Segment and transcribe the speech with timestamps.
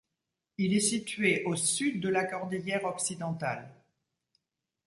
[0.57, 3.71] Il est situé au sud de la Cordillère Occidentale.